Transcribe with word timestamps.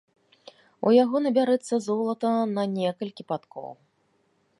У 0.89 0.93
яго 1.03 1.17
набярэцца 1.25 1.75
золата 1.87 2.31
на 2.55 2.63
некалькі 2.77 3.23
падкоў. 3.33 3.69